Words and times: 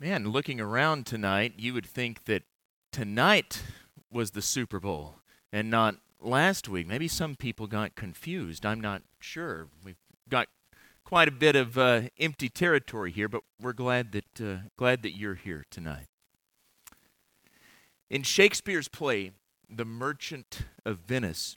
Man, 0.00 0.28
looking 0.28 0.60
around 0.60 1.06
tonight, 1.06 1.54
you 1.56 1.74
would 1.74 1.84
think 1.84 2.26
that 2.26 2.44
tonight 2.92 3.64
was 4.12 4.30
the 4.30 4.42
Super 4.42 4.78
Bowl 4.78 5.16
and 5.52 5.68
not 5.68 5.96
last 6.20 6.68
week. 6.68 6.86
Maybe 6.86 7.08
some 7.08 7.34
people 7.34 7.66
got 7.66 7.96
confused. 7.96 8.64
I'm 8.64 8.80
not 8.80 9.02
sure. 9.18 9.66
We've 9.84 9.98
got 10.28 10.46
quite 11.04 11.26
a 11.26 11.32
bit 11.32 11.56
of 11.56 11.76
uh, 11.76 12.02
empty 12.16 12.48
territory 12.48 13.10
here, 13.10 13.28
but 13.28 13.42
we're 13.60 13.72
glad 13.72 14.12
that 14.12 14.40
uh, 14.40 14.68
glad 14.76 15.02
that 15.02 15.16
you're 15.16 15.34
here 15.34 15.64
tonight. 15.68 16.06
In 18.08 18.22
Shakespeare's 18.22 18.86
play, 18.86 19.32
The 19.68 19.84
Merchant 19.84 20.60
of 20.86 20.98
Venice, 20.98 21.56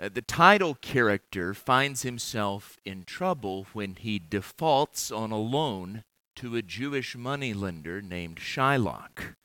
uh, 0.00 0.08
the 0.08 0.22
title 0.22 0.74
character 0.74 1.52
finds 1.52 2.00
himself 2.00 2.78
in 2.86 3.04
trouble 3.04 3.66
when 3.74 3.96
he 3.96 4.18
defaults 4.18 5.12
on 5.12 5.30
a 5.32 5.38
loan 5.38 6.02
to 6.36 6.56
a 6.56 6.62
Jewish 6.62 7.16
moneylender 7.16 8.02
named 8.02 8.38
Shylock. 8.38 9.36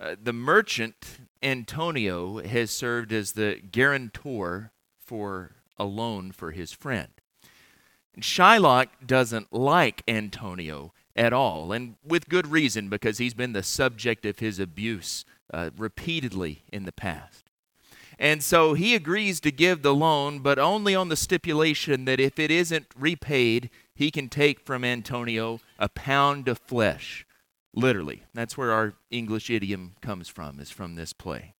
Uh, 0.00 0.16
the 0.22 0.32
merchant, 0.32 1.18
Antonio, 1.42 2.42
has 2.42 2.70
served 2.70 3.12
as 3.12 3.32
the 3.32 3.60
guarantor 3.70 4.72
for 4.98 5.52
a 5.76 5.84
loan 5.84 6.32
for 6.32 6.52
his 6.52 6.72
friend. 6.72 7.08
And 8.14 8.22
Shylock 8.22 8.88
doesn't 9.06 9.52
like 9.52 10.02
Antonio 10.08 10.92
at 11.16 11.32
all, 11.32 11.72
and 11.72 11.96
with 12.04 12.28
good 12.28 12.46
reason, 12.46 12.88
because 12.88 13.18
he's 13.18 13.34
been 13.34 13.52
the 13.52 13.62
subject 13.62 14.24
of 14.24 14.38
his 14.38 14.58
abuse 14.58 15.24
uh, 15.52 15.70
repeatedly 15.76 16.64
in 16.72 16.84
the 16.84 16.92
past. 16.92 17.50
And 18.18 18.42
so 18.42 18.74
he 18.74 18.94
agrees 18.94 19.40
to 19.40 19.50
give 19.50 19.82
the 19.82 19.94
loan, 19.94 20.40
but 20.40 20.58
only 20.58 20.94
on 20.94 21.08
the 21.08 21.16
stipulation 21.16 22.04
that 22.04 22.20
if 22.20 22.38
it 22.38 22.50
isn't 22.50 22.86
repaid, 22.94 23.70
he 23.94 24.10
can 24.10 24.28
take 24.28 24.60
from 24.60 24.84
Antonio 24.84 25.60
a 25.78 25.88
pound 25.88 26.48
of 26.48 26.58
flesh. 26.58 27.26
Literally. 27.72 28.24
That's 28.34 28.56
where 28.58 28.72
our 28.72 28.94
English 29.10 29.48
idiom 29.50 29.94
comes 30.00 30.28
from, 30.28 30.58
is 30.58 30.70
from 30.70 30.96
this 30.96 31.12
play. 31.12 31.54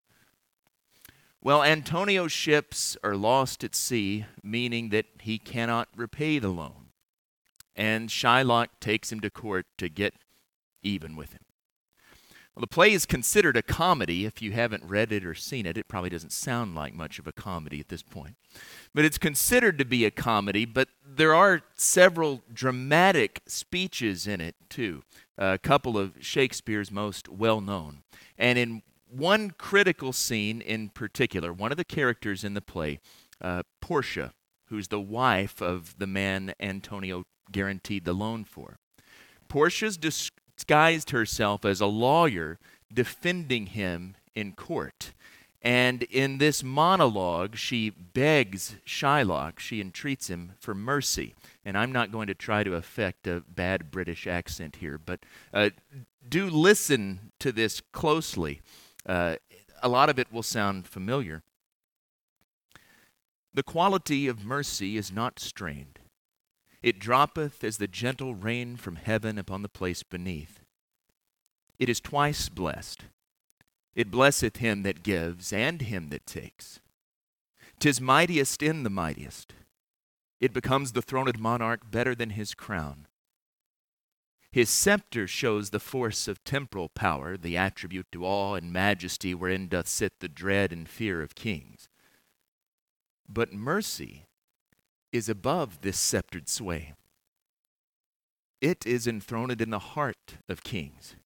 Well, 1.42 1.62
Antonio's 1.62 2.32
ships 2.32 2.96
are 3.02 3.16
lost 3.16 3.64
at 3.64 3.74
sea, 3.74 4.26
meaning 4.42 4.90
that 4.90 5.06
he 5.20 5.38
cannot 5.38 5.88
repay 5.96 6.38
the 6.38 6.48
loan. 6.48 6.88
And 7.74 8.10
Shylock 8.10 8.68
takes 8.80 9.10
him 9.10 9.20
to 9.20 9.30
court 9.30 9.66
to 9.78 9.88
get 9.88 10.14
even 10.82 11.16
with 11.16 11.32
him. 11.32 11.40
Well, 12.54 12.62
the 12.62 12.66
play 12.66 12.92
is 12.92 13.06
considered 13.06 13.56
a 13.56 13.62
comedy. 13.62 14.24
If 14.24 14.42
you 14.42 14.52
haven't 14.52 14.84
read 14.84 15.12
it 15.12 15.24
or 15.24 15.34
seen 15.34 15.66
it, 15.66 15.78
it 15.78 15.86
probably 15.86 16.10
doesn't 16.10 16.32
sound 16.32 16.74
like 16.74 16.92
much 16.94 17.18
of 17.18 17.26
a 17.26 17.32
comedy 17.32 17.78
at 17.78 17.88
this 17.88 18.02
point. 18.02 18.36
But 18.92 19.04
it's 19.04 19.18
considered 19.18 19.78
to 19.78 19.84
be 19.84 20.04
a 20.04 20.10
comedy, 20.10 20.64
but 20.64 20.88
there 21.06 21.34
are 21.34 21.62
several 21.76 22.42
dramatic 22.52 23.40
speeches 23.46 24.26
in 24.26 24.40
it, 24.40 24.56
too. 24.68 25.04
A 25.38 25.58
couple 25.58 25.96
of 25.96 26.14
Shakespeare's 26.20 26.90
most 26.90 27.28
well 27.28 27.60
known. 27.60 28.02
And 28.36 28.58
in 28.58 28.82
one 29.08 29.52
critical 29.52 30.12
scene 30.12 30.60
in 30.60 30.88
particular, 30.88 31.52
one 31.52 31.70
of 31.70 31.76
the 31.76 31.84
characters 31.84 32.42
in 32.42 32.54
the 32.54 32.60
play, 32.60 32.98
uh, 33.40 33.62
Portia, 33.80 34.32
who's 34.66 34.88
the 34.88 35.00
wife 35.00 35.62
of 35.62 35.98
the 35.98 36.06
man 36.06 36.52
Antonio 36.60 37.24
guaranteed 37.52 38.04
the 38.04 38.12
loan 38.12 38.44
for. 38.44 38.76
Portia's 39.48 39.96
disguised 40.60 41.08
herself 41.08 41.64
as 41.64 41.80
a 41.80 41.86
lawyer 41.86 42.58
defending 42.92 43.66
him 43.66 44.14
in 44.34 44.52
court. 44.52 45.12
And 45.62 46.02
in 46.02 46.36
this 46.36 46.62
monologue, 46.62 47.56
she 47.56 47.88
begs 47.88 48.76
Shylock, 48.86 49.58
she 49.58 49.80
entreats 49.80 50.28
him 50.28 50.52
for 50.60 50.74
mercy. 50.74 51.34
And 51.64 51.78
I'm 51.78 51.92
not 51.92 52.12
going 52.12 52.26
to 52.26 52.34
try 52.34 52.62
to 52.62 52.74
affect 52.74 53.26
a 53.26 53.42
bad 53.48 53.90
British 53.90 54.26
accent 54.26 54.76
here, 54.76 54.98
but 54.98 55.20
uh, 55.54 55.70
do 56.28 56.50
listen 56.50 57.32
to 57.38 57.52
this 57.52 57.80
closely. 57.92 58.60
Uh, 59.06 59.36
a 59.82 59.88
lot 59.88 60.10
of 60.10 60.18
it 60.18 60.30
will 60.30 60.42
sound 60.42 60.86
familiar. 60.86 61.42
The 63.54 63.62
quality 63.62 64.28
of 64.28 64.44
mercy 64.44 64.98
is 64.98 65.10
not 65.10 65.40
strained. 65.40 65.99
It 66.82 66.98
droppeth 66.98 67.62
as 67.62 67.76
the 67.76 67.88
gentle 67.88 68.34
rain 68.34 68.76
from 68.76 68.96
heaven 68.96 69.38
upon 69.38 69.62
the 69.62 69.68
place 69.68 70.02
beneath. 70.02 70.60
It 71.78 71.88
is 71.88 72.00
twice 72.00 72.48
blessed 72.48 73.04
it 73.94 74.10
blesseth 74.10 74.58
him 74.58 74.82
that 74.82 75.02
gives 75.02 75.52
and 75.52 75.82
him 75.82 76.08
that 76.08 76.26
takes. 76.26 76.80
Tis 77.78 78.00
mightiest 78.00 78.62
in 78.62 78.82
the 78.82 78.90
mightiest. 78.90 79.54
It 80.40 80.52
becomes 80.52 80.92
the 80.92 81.02
throned 81.02 81.38
monarch 81.38 81.90
better 81.90 82.14
than 82.14 82.30
his 82.30 82.54
crown. 82.54 83.08
His 84.52 84.70
scepter 84.70 85.26
shows 85.26 85.70
the 85.70 85.80
force 85.80 86.28
of 86.28 86.42
temporal 86.44 86.88
power, 86.88 87.36
the 87.36 87.56
attribute 87.56 88.06
to 88.12 88.24
awe 88.24 88.54
and 88.54 88.72
majesty 88.72 89.34
wherein 89.34 89.68
doth 89.68 89.86
sit 89.86 90.14
the 90.20 90.28
dread 90.28 90.72
and 90.72 90.88
fear 90.88 91.22
of 91.22 91.34
kings. 91.34 91.88
But 93.28 93.52
mercy 93.52 94.26
is 95.12 95.28
above 95.28 95.80
this 95.80 95.98
sceptred 95.98 96.48
sway. 96.48 96.94
It 98.60 98.86
is 98.86 99.06
enthroned 99.06 99.60
in 99.60 99.70
the 99.70 99.78
heart 99.78 100.36
of 100.48 100.62
kings. 100.62 101.16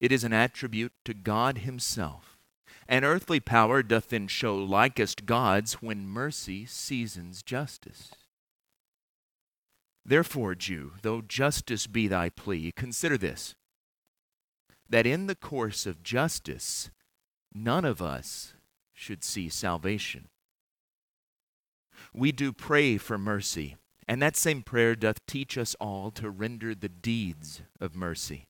It 0.00 0.10
is 0.12 0.24
an 0.24 0.32
attribute 0.32 0.92
to 1.04 1.14
God 1.14 1.58
Himself. 1.58 2.36
And 2.86 3.04
earthly 3.04 3.40
power 3.40 3.82
doth 3.82 4.08
then 4.08 4.28
show 4.28 4.56
likest 4.56 5.24
God's 5.24 5.74
when 5.74 6.06
mercy 6.06 6.66
seasons 6.66 7.42
justice. 7.42 8.10
Therefore, 10.04 10.54
Jew, 10.54 10.92
though 11.00 11.22
justice 11.22 11.86
be 11.86 12.08
thy 12.08 12.28
plea, 12.28 12.72
consider 12.76 13.16
this 13.16 13.54
that 14.90 15.06
in 15.06 15.26
the 15.26 15.34
course 15.34 15.86
of 15.86 16.02
justice, 16.02 16.90
none 17.54 17.86
of 17.86 18.02
us 18.02 18.52
should 18.92 19.24
see 19.24 19.48
salvation. 19.48 20.28
We 22.14 22.30
do 22.30 22.52
pray 22.52 22.96
for 22.96 23.18
mercy, 23.18 23.76
and 24.06 24.22
that 24.22 24.36
same 24.36 24.62
prayer 24.62 24.94
doth 24.94 25.26
teach 25.26 25.58
us 25.58 25.74
all 25.80 26.12
to 26.12 26.30
render 26.30 26.72
the 26.72 26.88
deeds 26.88 27.62
of 27.80 27.96
mercy. 27.96 28.46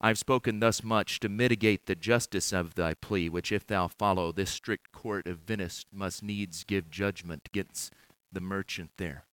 I've 0.00 0.18
spoken 0.18 0.60
thus 0.60 0.84
much 0.84 1.18
to 1.20 1.28
mitigate 1.28 1.86
the 1.86 1.96
justice 1.96 2.52
of 2.52 2.74
thy 2.74 2.94
plea, 2.94 3.28
which 3.28 3.50
if 3.50 3.66
thou 3.66 3.88
follow, 3.88 4.30
this 4.30 4.50
strict 4.50 4.92
court 4.92 5.26
of 5.26 5.38
Venice 5.38 5.84
must 5.92 6.22
needs 6.22 6.62
give 6.62 6.90
judgment 6.90 7.42
against 7.46 7.92
the 8.30 8.40
merchant 8.40 8.90
there. 8.98 9.24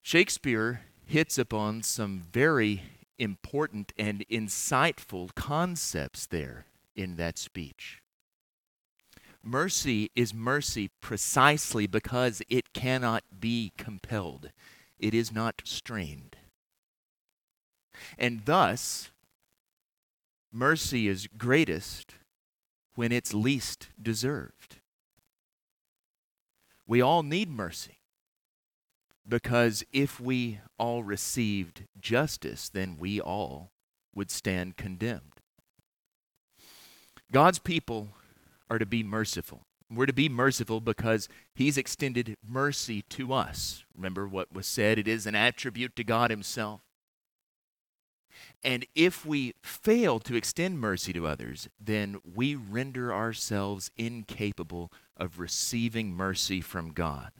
Shakespeare 0.00 0.82
hits 1.06 1.38
upon 1.38 1.82
some 1.82 2.24
very 2.32 2.82
important 3.18 3.92
and 3.96 4.24
insightful 4.28 5.32
concepts 5.36 6.26
there 6.26 6.66
in 6.96 7.14
that 7.16 7.38
speech. 7.38 8.01
Mercy 9.42 10.10
is 10.14 10.32
mercy 10.32 10.90
precisely 11.00 11.86
because 11.86 12.42
it 12.48 12.72
cannot 12.72 13.24
be 13.40 13.72
compelled, 13.76 14.50
it 14.98 15.14
is 15.14 15.32
not 15.32 15.62
strained. 15.64 16.36
And 18.18 18.44
thus, 18.44 19.10
mercy 20.52 21.08
is 21.08 21.26
greatest 21.36 22.14
when 22.94 23.10
it's 23.10 23.34
least 23.34 23.88
deserved. 24.00 24.76
We 26.86 27.00
all 27.00 27.22
need 27.22 27.48
mercy 27.48 27.98
because 29.26 29.84
if 29.92 30.20
we 30.20 30.60
all 30.78 31.02
received 31.02 31.84
justice, 31.98 32.68
then 32.68 32.96
we 32.98 33.20
all 33.20 33.70
would 34.14 34.30
stand 34.30 34.76
condemned. 34.76 35.40
God's 37.30 37.58
people 37.58 38.10
are 38.72 38.78
to 38.78 38.86
be 38.86 39.02
merciful. 39.02 39.66
We're 39.90 40.06
to 40.06 40.14
be 40.14 40.30
merciful 40.30 40.80
because 40.80 41.28
He's 41.54 41.76
extended 41.76 42.36
mercy 42.42 43.02
to 43.10 43.34
us. 43.34 43.84
Remember 43.94 44.26
what 44.26 44.52
was 44.52 44.66
said? 44.66 44.98
It 44.98 45.06
is 45.06 45.26
an 45.26 45.34
attribute 45.34 45.94
to 45.96 46.04
God 46.04 46.30
Himself. 46.30 46.80
And 48.64 48.86
if 48.94 49.26
we 49.26 49.52
fail 49.62 50.18
to 50.20 50.34
extend 50.34 50.80
mercy 50.80 51.12
to 51.12 51.26
others, 51.26 51.68
then 51.78 52.18
we 52.24 52.54
render 52.54 53.12
ourselves 53.12 53.90
incapable 53.98 54.90
of 55.18 55.38
receiving 55.38 56.14
mercy 56.14 56.62
from 56.62 56.92
God. 56.92 57.32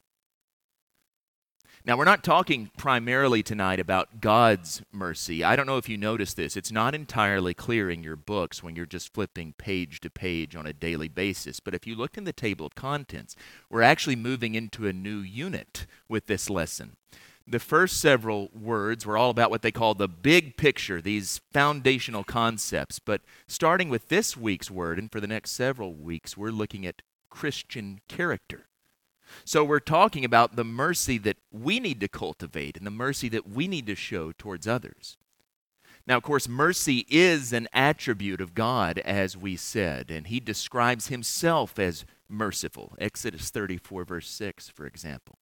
Now, 1.85 1.97
we're 1.97 2.05
not 2.05 2.23
talking 2.23 2.71
primarily 2.77 3.43
tonight 3.43 3.81
about 3.81 4.21
God's 4.21 4.83
mercy. 4.93 5.43
I 5.43 5.57
don't 5.57 5.67
know 5.67 5.79
if 5.79 5.89
you 5.89 5.97
noticed 5.97 6.37
this. 6.37 6.57
It's 6.57 6.71
not 6.71 6.95
entirely 6.95 7.55
clear 7.55 7.91
in 7.91 8.05
your 8.05 8.15
books 8.15 8.63
when 8.63 8.77
you're 8.77 8.87
just 8.87 9.13
flipping 9.13 9.53
page 9.59 9.99
to 10.03 10.11
page 10.11 10.55
on 10.55 10.65
a 10.65 10.73
daily 10.73 11.09
basis. 11.09 11.59
But 11.59 11.75
if 11.75 11.85
you 11.85 11.97
look 11.97 12.17
in 12.17 12.23
the 12.23 12.33
table 12.33 12.67
of 12.67 12.77
contents, 12.77 13.35
we're 13.69 13.83
actually 13.83 14.15
moving 14.15 14.55
into 14.55 14.87
a 14.87 14.93
new 14.93 15.19
unit 15.19 15.87
with 16.09 16.27
this 16.27 16.49
lesson 16.49 16.97
the 17.45 17.59
first 17.59 18.01
several 18.01 18.51
words 18.55 19.05
were 19.05 19.19
all 19.19 19.31
about 19.31 19.51
what 19.51 19.63
they 19.63 19.73
call 19.73 19.95
the 19.95 20.07
big 20.07 20.57
picture, 20.57 21.01
these 21.01 21.41
foundational 21.53 22.23
concepts. 22.23 23.01
But 23.01 23.23
starting 23.49 23.89
with 23.89 24.09
this 24.09 24.37
week's 24.37 24.71
word, 24.71 24.97
and 24.97 25.11
for 25.11 25.21
the 25.21 25.27
next 25.27 25.51
several 25.51 25.93
weeks, 25.93 26.37
we're 26.37 26.51
looking 26.51 26.87
at 26.87 27.03
Christian 27.31 28.01
character. 28.09 28.67
So 29.45 29.65
we're 29.65 29.81
talking 29.81 30.25
about 30.25 30.57
the 30.57 30.65
mercy 30.65 31.19
that 31.19 31.37
we 31.51 31.81
need 31.81 32.01
to 32.01 32.09
cultivate 32.09 32.77
and 32.77 32.87
the 32.87 32.91
mercy 32.91 33.29
that 33.31 33.49
we 33.49 33.69
need 33.69 33.87
to 33.87 33.95
show 33.95 34.33
towards 34.33 34.67
others. 34.67 35.17
Now, 36.07 36.17
of 36.17 36.25
course, 36.25 36.49
mercy 36.49 37.07
is 37.09 37.53
an 37.53 37.69
attribute 37.73 38.41
of 38.41 38.55
God, 38.55 38.99
as 38.99 39.37
we 39.37 39.57
said, 39.57 40.11
and 40.11 40.27
he 40.27 40.41
describes 40.41 41.07
himself 41.09 41.79
as 41.79 42.05
merciful. 42.29 42.95
Exodus 42.99 43.51
34, 43.51 44.05
verse 44.05 44.29
6, 44.29 44.69
for 44.69 44.87
example. 44.87 45.39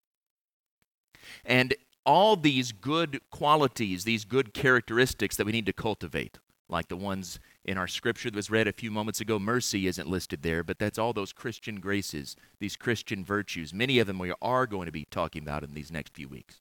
And 1.45 1.75
all 2.05 2.37
these 2.37 2.73
good 2.73 3.21
qualities, 3.31 4.05
these 4.05 4.25
good 4.25 4.53
characteristics 4.53 5.37
that 5.37 5.47
we 5.47 5.53
need 5.53 5.67
to 5.67 5.73
cultivate, 5.73 6.39
like 6.69 6.89
the 6.89 6.97
ones 6.97 7.41
in 7.65 7.77
our 7.77 7.89
scripture 7.89 8.31
that 8.31 8.37
was 8.37 8.51
read 8.51 8.67
a 8.67 8.73
few 8.73 8.91
moments 8.91 9.21
ago, 9.21 9.39
mercy 9.39 9.87
isn't 9.87 10.09
listed 10.09 10.43
there, 10.43 10.63
but 10.63 10.79
that's 10.79 10.99
all 10.99 11.13
those 11.13 11.33
Christian 11.33 11.81
graces, 11.81 12.37
these 12.59 12.77
Christian 12.77 13.25
virtues. 13.25 13.75
Many 13.75 13.99
of 13.99 14.07
them 14.07 14.19
we 14.19 14.33
are 14.41 14.67
going 14.67 14.87
to 14.87 14.93
be 14.93 15.07
talking 15.11 15.43
about 15.43 15.65
in 15.65 15.75
these 15.75 15.93
next 15.93 16.15
few 16.15 16.29
weeks. 16.29 16.61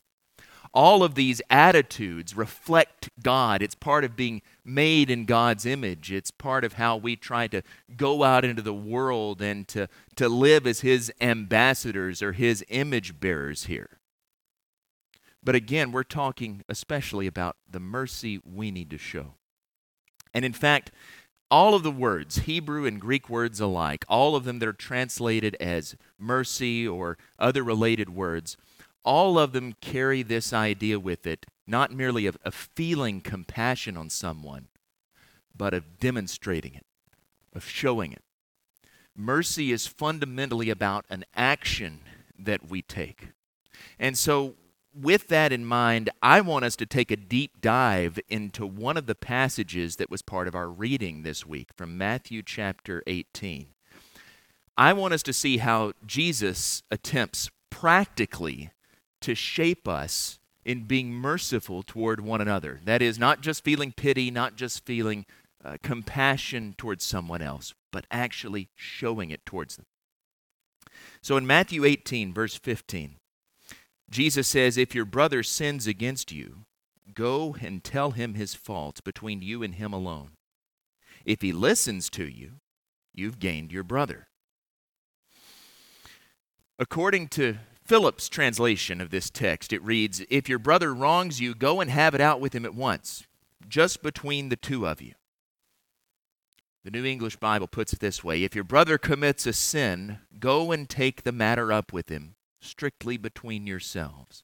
All 0.74 1.04
of 1.04 1.16
these 1.16 1.42
attitudes 1.50 2.36
reflect 2.36 3.10
God. 3.24 3.62
It's 3.62 3.76
part 3.76 4.04
of 4.04 4.16
being 4.16 4.42
made 4.64 5.10
in 5.10 5.26
God's 5.26 5.66
image. 5.66 6.12
It's 6.12 6.32
part 6.32 6.64
of 6.64 6.74
how 6.74 6.98
we 6.98 7.16
try 7.16 7.48
to 7.48 7.64
go 7.96 8.24
out 8.24 8.46
into 8.46 8.62
the 8.62 8.74
world 8.74 9.42
and 9.42 9.68
to, 9.70 9.88
to 10.16 10.30
live 10.30 10.68
as 10.68 10.82
His 10.82 11.12
ambassadors 11.20 12.22
or 12.22 12.34
His 12.34 12.64
image 12.70 13.20
bearers 13.20 13.66
here. 13.66 14.00
But 15.44 15.56
again, 15.56 15.92
we're 15.92 16.04
talking 16.04 16.64
especially 16.68 17.26
about 17.26 17.56
the 17.68 17.80
mercy 17.80 18.40
we 18.44 18.70
need 18.70 18.90
to 18.92 18.98
show. 18.98 19.36
And 20.34 20.46
in 20.46 20.54
fact, 20.54 20.92
all 21.52 21.74
of 21.74 21.84
the 21.84 21.92
words, 21.92 22.40
Hebrew 22.40 22.86
and 22.86 23.02
Greek 23.02 23.30
words 23.30 23.60
alike, 23.60 24.06
all 24.08 24.36
of 24.36 24.44
them 24.44 24.60
that 24.60 24.70
are 24.70 24.74
translated 24.74 25.56
as 25.60 25.96
mercy 26.18 26.88
or 26.88 27.18
other 27.40 27.64
related 27.64 28.10
words, 28.10 28.56
all 29.04 29.40
of 29.40 29.54
them 29.54 29.74
carry 29.82 30.22
this 30.22 30.54
idea 30.54 31.00
with 31.00 31.26
it, 31.26 31.46
not 31.66 31.92
merely 31.92 32.26
of, 32.28 32.38
of 32.44 32.54
feeling 32.54 33.22
compassion 33.22 33.98
on 33.98 34.10
someone, 34.10 34.68
but 35.56 35.74
of 35.74 36.00
demonstrating 36.00 36.76
it, 36.76 36.86
of 37.56 37.68
showing 37.68 38.12
it. 38.12 38.22
Mercy 39.16 39.72
is 39.72 39.88
fundamentally 39.88 40.70
about 40.70 41.06
an 41.10 41.26
action 41.36 42.02
that 42.38 42.70
we 42.70 42.82
take. 42.82 43.30
And 43.98 44.18
so 44.18 44.56
with 44.94 45.28
that 45.28 45.52
in 45.52 45.66
mind, 45.66 46.10
I 46.22 46.42
want 46.42 46.66
us 46.66 46.76
to 46.78 46.86
take 46.86 47.12
a 47.12 47.16
deep 47.16 47.62
dive 47.62 48.20
into 48.28 48.66
one 48.66 48.98
of 48.98 49.06
the 49.06 49.16
passages 49.16 49.98
that 49.98 50.10
was 50.10 50.22
part 50.22 50.48
of 50.48 50.56
our 50.56 50.70
reading 50.70 51.24
this 51.24 51.46
week 51.46 51.70
from 51.76 51.98
Matthew 51.98 52.42
chapter 52.42 53.04
18. 53.06 53.68
I 54.78 54.94
want 54.94 55.14
us 55.14 55.24
to 55.24 55.34
see 55.34 55.58
how 55.58 55.94
Jesus 56.06 56.84
attempts 56.90 57.50
practically 57.70 58.72
to 59.22 59.36
shape 59.36 59.88
us 59.88 60.40
in 60.66 60.86
being 60.86 61.12
merciful 61.12 61.84
toward 61.84 62.22
one 62.22 62.42
another. 62.42 62.80
That 62.86 63.02
is, 63.02 63.20
not 63.20 63.42
just 63.42 63.64
feeling 63.64 63.92
pity, 63.92 64.32
not 64.32 64.56
just 64.56 64.86
feeling 64.86 65.26
uh, 65.64 65.78
compassion 65.84 66.76
towards 66.78 67.04
someone 67.04 67.42
else, 67.42 67.74
but 67.92 68.06
actually 68.10 68.70
showing 68.76 69.32
it 69.32 69.46
towards 69.46 69.76
them. 69.76 69.86
So 71.22 71.38
in 71.38 71.46
Matthew 71.46 71.86
18, 71.86 72.34
verse 72.34 72.56
15, 72.56 73.19
Jesus 74.10 74.48
says, 74.48 74.78
If 74.78 74.96
your 74.96 75.06
brother 75.06 75.44
sins 75.44 75.86
against 75.86 76.32
you, 76.32 76.66
go 77.14 77.56
and 77.62 77.84
tell 77.84 78.12
him 78.12 78.34
his 78.34 78.56
fault 78.56 79.04
between 79.04 79.42
you 79.42 79.62
and 79.62 79.76
him 79.76 79.94
alone. 79.94 80.32
If 81.26 81.42
he 81.42 81.52
listens 81.52 82.10
to 82.12 82.26
you, 82.28 82.54
you've 83.14 83.40
gained 83.40 83.72
your 83.72 83.84
brother. 83.84 84.28
According 86.80 87.28
to 87.30 87.58
Phillips' 87.86 88.30
translation 88.30 89.02
of 89.02 89.10
this 89.10 89.30
text, 89.30 89.74
it 89.74 89.84
reads 89.84 90.24
If 90.30 90.50
your 90.50 90.60
brother 90.60 90.94
wrongs 90.94 91.40
you, 91.40 91.54
go 91.54 91.82
and 91.82 91.92
have 91.92 92.16
it 92.16 92.22
out 92.22 92.40
with 92.40 92.54
him 92.54 92.66
at 92.66 92.74
once, 92.74 93.28
just 93.68 94.02
between 94.02 94.50
the 94.50 94.56
two 94.56 94.88
of 94.88 95.02
you. 95.02 95.14
The 96.84 96.92
New 96.92 97.06
English 97.06 97.36
Bible 97.36 97.68
puts 97.68 97.94
it 97.94 98.00
this 98.00 98.24
way 98.24 98.44
If 98.44 98.56
your 98.56 98.64
brother 98.64 98.98
commits 98.98 99.46
a 99.46 99.54
sin, 99.54 100.20
go 100.40 100.72
and 100.72 100.90
take 100.90 101.24
the 101.24 101.32
matter 101.32 101.72
up 101.72 101.92
with 101.94 102.10
him 102.10 102.36
strictly 102.62 103.18
between 103.18 103.68
yourselves. 103.68 104.44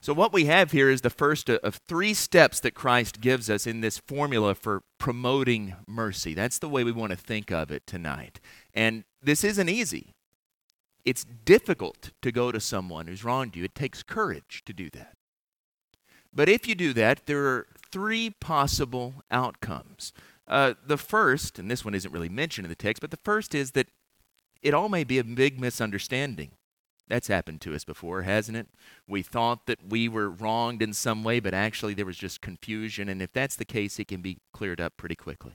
So, 0.00 0.12
what 0.12 0.32
we 0.32 0.44
have 0.44 0.72
here 0.72 0.88
is 0.88 1.00
the 1.00 1.10
first 1.10 1.48
of 1.48 1.80
three 1.88 2.14
steps 2.14 2.60
that 2.60 2.74
Christ 2.74 3.20
gives 3.20 3.50
us 3.50 3.66
in 3.66 3.80
this 3.80 3.98
formula 3.98 4.54
for 4.54 4.82
promoting 4.98 5.74
mercy. 5.86 6.34
That's 6.34 6.58
the 6.58 6.68
way 6.68 6.84
we 6.84 6.92
want 6.92 7.10
to 7.10 7.16
think 7.16 7.50
of 7.50 7.70
it 7.70 7.86
tonight. 7.86 8.38
And 8.74 9.04
this 9.22 9.42
isn't 9.42 9.68
easy. 9.68 10.14
It's 11.04 11.24
difficult 11.24 12.10
to 12.22 12.30
go 12.30 12.52
to 12.52 12.60
someone 12.60 13.06
who's 13.06 13.24
wronged 13.24 13.56
you. 13.56 13.64
It 13.64 13.74
takes 13.74 14.02
courage 14.02 14.62
to 14.66 14.72
do 14.72 14.90
that. 14.90 15.14
But 16.32 16.48
if 16.48 16.68
you 16.68 16.74
do 16.74 16.92
that, 16.92 17.26
there 17.26 17.46
are 17.46 17.66
three 17.90 18.30
possible 18.30 19.14
outcomes. 19.30 20.12
Uh, 20.46 20.74
the 20.86 20.98
first, 20.98 21.58
and 21.58 21.70
this 21.70 21.84
one 21.84 21.94
isn't 21.94 22.12
really 22.12 22.28
mentioned 22.28 22.66
in 22.66 22.68
the 22.68 22.76
text, 22.76 23.00
but 23.00 23.10
the 23.10 23.18
first 23.24 23.54
is 23.54 23.72
that 23.72 23.88
it 24.62 24.74
all 24.74 24.88
may 24.88 25.02
be 25.02 25.18
a 25.18 25.24
big 25.24 25.58
misunderstanding. 25.58 26.50
That's 27.08 27.28
happened 27.28 27.60
to 27.62 27.74
us 27.74 27.84
before, 27.84 28.22
hasn't 28.22 28.56
it? 28.56 28.68
We 29.06 29.22
thought 29.22 29.66
that 29.66 29.78
we 29.88 30.08
were 30.08 30.28
wronged 30.28 30.82
in 30.82 30.92
some 30.92 31.22
way, 31.22 31.38
but 31.38 31.54
actually 31.54 31.94
there 31.94 32.06
was 32.06 32.16
just 32.16 32.40
confusion. 32.40 33.08
And 33.08 33.22
if 33.22 33.32
that's 33.32 33.56
the 33.56 33.64
case, 33.64 33.98
it 33.98 34.08
can 34.08 34.22
be 34.22 34.38
cleared 34.52 34.80
up 34.80 34.96
pretty 34.96 35.14
quickly. 35.14 35.54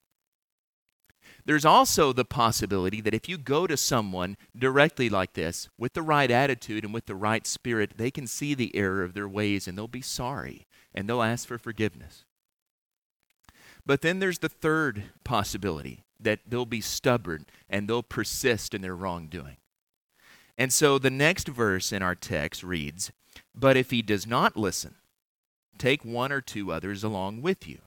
There's 1.45 1.65
also 1.65 2.13
the 2.13 2.25
possibility 2.25 3.01
that 3.01 3.13
if 3.13 3.27
you 3.27 3.37
go 3.37 3.67
to 3.67 3.75
someone 3.75 4.37
directly 4.57 5.09
like 5.09 5.33
this, 5.33 5.69
with 5.77 5.93
the 5.93 6.01
right 6.01 6.29
attitude 6.29 6.83
and 6.83 6.93
with 6.93 7.05
the 7.05 7.15
right 7.15 7.45
spirit, 7.45 7.93
they 7.97 8.11
can 8.11 8.27
see 8.27 8.53
the 8.53 8.75
error 8.75 9.03
of 9.03 9.13
their 9.13 9.27
ways 9.27 9.67
and 9.67 9.77
they'll 9.77 9.87
be 9.87 10.01
sorry 10.01 10.67
and 10.93 11.07
they'll 11.07 11.21
ask 11.21 11.47
for 11.47 11.57
forgiveness. 11.57 12.25
But 13.85 14.01
then 14.01 14.19
there's 14.19 14.39
the 14.39 14.49
third 14.49 15.05
possibility 15.23 16.05
that 16.19 16.41
they'll 16.47 16.65
be 16.65 16.81
stubborn 16.81 17.45
and 17.69 17.87
they'll 17.87 18.03
persist 18.03 18.73
in 18.73 18.81
their 18.81 18.95
wrongdoing. 18.95 19.57
And 20.57 20.71
so 20.71 20.97
the 20.97 21.09
next 21.09 21.47
verse 21.47 21.91
in 21.91 22.01
our 22.01 22.15
text 22.15 22.63
reads 22.63 23.11
But 23.55 23.77
if 23.77 23.91
he 23.91 24.01
does 24.01 24.27
not 24.27 24.57
listen, 24.57 24.95
take 25.77 26.05
one 26.05 26.31
or 26.31 26.41
two 26.41 26.71
others 26.71 27.03
along 27.03 27.41
with 27.41 27.67
you, 27.67 27.79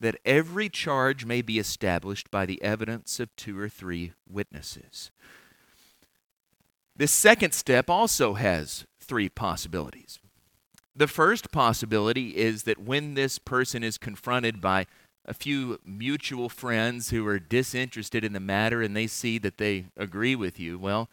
that 0.00 0.18
every 0.24 0.68
charge 0.68 1.24
may 1.24 1.42
be 1.42 1.58
established 1.58 2.30
by 2.30 2.46
the 2.46 2.60
evidence 2.62 3.20
of 3.20 3.34
two 3.36 3.58
or 3.58 3.68
three 3.68 4.12
witnesses. 4.28 5.10
This 6.96 7.12
second 7.12 7.52
step 7.52 7.88
also 7.88 8.34
has 8.34 8.84
three 9.00 9.28
possibilities. 9.28 10.18
The 10.96 11.06
first 11.06 11.52
possibility 11.52 12.36
is 12.36 12.64
that 12.64 12.82
when 12.82 13.14
this 13.14 13.38
person 13.38 13.84
is 13.84 13.98
confronted 13.98 14.60
by 14.60 14.86
a 15.24 15.32
few 15.32 15.78
mutual 15.84 16.48
friends 16.48 17.10
who 17.10 17.24
are 17.26 17.38
disinterested 17.38 18.24
in 18.24 18.32
the 18.32 18.40
matter 18.40 18.82
and 18.82 18.96
they 18.96 19.06
see 19.06 19.38
that 19.38 19.58
they 19.58 19.86
agree 19.96 20.34
with 20.34 20.58
you, 20.58 20.76
well, 20.76 21.08